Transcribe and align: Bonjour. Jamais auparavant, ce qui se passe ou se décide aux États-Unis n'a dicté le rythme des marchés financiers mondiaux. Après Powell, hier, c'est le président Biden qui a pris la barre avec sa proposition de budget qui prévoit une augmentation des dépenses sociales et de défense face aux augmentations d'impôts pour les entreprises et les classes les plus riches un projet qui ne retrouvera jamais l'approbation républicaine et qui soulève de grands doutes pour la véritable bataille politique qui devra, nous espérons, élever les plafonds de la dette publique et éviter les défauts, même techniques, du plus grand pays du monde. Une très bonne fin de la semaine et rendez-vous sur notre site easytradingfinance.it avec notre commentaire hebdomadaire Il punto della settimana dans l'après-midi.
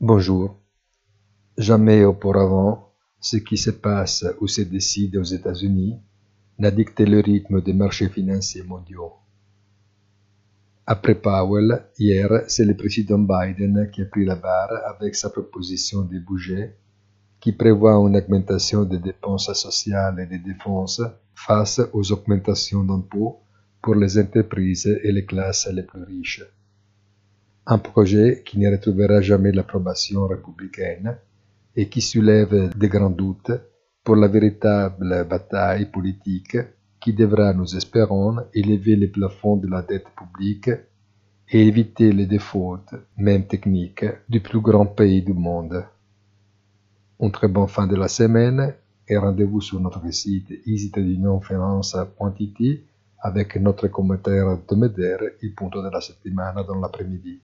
Bonjour. 0.00 0.56
Jamais 1.56 2.04
auparavant, 2.04 2.92
ce 3.18 3.36
qui 3.36 3.56
se 3.56 3.70
passe 3.70 4.24
ou 4.40 4.46
se 4.46 4.60
décide 4.60 5.16
aux 5.16 5.24
États-Unis 5.24 5.98
n'a 6.60 6.70
dicté 6.70 7.04
le 7.04 7.18
rythme 7.18 7.60
des 7.62 7.72
marchés 7.72 8.08
financiers 8.08 8.62
mondiaux. 8.62 9.14
Après 10.86 11.16
Powell, 11.16 11.82
hier, 11.98 12.44
c'est 12.46 12.64
le 12.64 12.76
président 12.76 13.18
Biden 13.18 13.90
qui 13.90 14.02
a 14.02 14.04
pris 14.04 14.24
la 14.24 14.36
barre 14.36 14.70
avec 14.86 15.16
sa 15.16 15.30
proposition 15.30 16.02
de 16.02 16.20
budget 16.20 16.76
qui 17.40 17.50
prévoit 17.50 17.96
une 17.96 18.16
augmentation 18.16 18.84
des 18.84 19.00
dépenses 19.00 19.52
sociales 19.52 20.20
et 20.20 20.26
de 20.26 20.40
défense 20.40 21.02
face 21.34 21.80
aux 21.92 22.12
augmentations 22.12 22.84
d'impôts 22.84 23.40
pour 23.82 23.96
les 23.96 24.16
entreprises 24.16 24.86
et 25.02 25.10
les 25.10 25.26
classes 25.26 25.66
les 25.72 25.82
plus 25.82 26.04
riches 26.04 26.44
un 27.70 27.78
projet 27.78 28.42
qui 28.46 28.58
ne 28.58 28.70
retrouvera 28.70 29.20
jamais 29.20 29.52
l'approbation 29.52 30.26
républicaine 30.26 31.18
et 31.76 31.90
qui 31.90 32.00
soulève 32.00 32.74
de 32.74 32.86
grands 32.86 33.10
doutes 33.10 33.52
pour 34.02 34.16
la 34.16 34.26
véritable 34.26 35.26
bataille 35.28 35.84
politique 35.84 36.56
qui 36.98 37.12
devra, 37.12 37.52
nous 37.52 37.76
espérons, 37.76 38.38
élever 38.54 38.96
les 38.96 39.08
plafonds 39.08 39.58
de 39.58 39.68
la 39.68 39.82
dette 39.82 40.06
publique 40.16 40.70
et 41.50 41.66
éviter 41.66 42.10
les 42.10 42.24
défauts, 42.24 42.78
même 43.18 43.46
techniques, 43.46 44.06
du 44.30 44.40
plus 44.40 44.60
grand 44.60 44.86
pays 44.86 45.20
du 45.22 45.34
monde. 45.34 45.84
Une 47.20 47.32
très 47.32 47.48
bonne 47.48 47.68
fin 47.68 47.86
de 47.86 47.96
la 47.96 48.08
semaine 48.08 48.76
et 49.06 49.18
rendez-vous 49.18 49.60
sur 49.60 49.78
notre 49.78 50.10
site 50.10 50.54
easytradingfinance.it 50.64 52.87
avec 53.20 53.56
notre 53.56 53.88
commentaire 53.88 54.50
hebdomadaire 54.50 55.20
Il 55.42 55.52
punto 55.54 55.82
della 55.82 56.00
settimana 56.00 56.62
dans 56.62 56.78
l'après-midi. 56.80 57.40